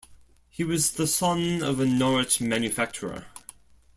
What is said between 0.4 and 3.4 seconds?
He was the son of a Norwich manufacturer.